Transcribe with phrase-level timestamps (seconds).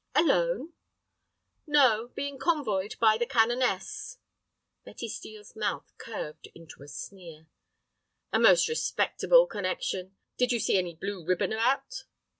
[0.15, 0.73] "Alone?"
[1.67, 4.17] "No; being convoyed by the Canoness."
[4.83, 7.45] Betty Steel's mouth curved into a sneer.
[8.33, 10.15] "A most respectable connection.
[10.37, 12.05] Did you see any blue ribbon about?"